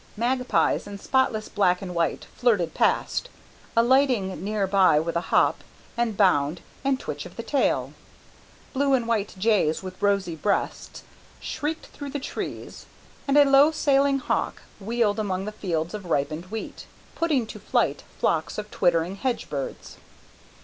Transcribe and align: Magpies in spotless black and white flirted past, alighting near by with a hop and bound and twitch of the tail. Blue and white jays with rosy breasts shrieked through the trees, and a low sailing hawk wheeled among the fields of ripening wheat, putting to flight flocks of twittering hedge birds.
Magpies 0.17 0.87
in 0.87 0.97
spotless 0.97 1.47
black 1.47 1.79
and 1.79 1.93
white 1.93 2.25
flirted 2.35 2.73
past, 2.73 3.29
alighting 3.77 4.43
near 4.43 4.65
by 4.65 4.99
with 4.99 5.15
a 5.15 5.21
hop 5.29 5.63
and 5.95 6.17
bound 6.17 6.61
and 6.83 6.99
twitch 6.99 7.27
of 7.27 7.35
the 7.35 7.43
tail. 7.43 7.93
Blue 8.73 8.95
and 8.95 9.07
white 9.07 9.35
jays 9.37 9.83
with 9.83 10.01
rosy 10.01 10.33
breasts 10.35 11.03
shrieked 11.39 11.85
through 11.85 12.09
the 12.09 12.19
trees, 12.19 12.87
and 13.27 13.37
a 13.37 13.45
low 13.45 13.69
sailing 13.69 14.17
hawk 14.17 14.63
wheeled 14.79 15.19
among 15.19 15.45
the 15.45 15.51
fields 15.51 15.93
of 15.93 16.07
ripening 16.09 16.45
wheat, 16.49 16.87
putting 17.13 17.45
to 17.45 17.59
flight 17.59 18.01
flocks 18.17 18.57
of 18.57 18.71
twittering 18.71 19.17
hedge 19.17 19.51
birds. 19.51 19.97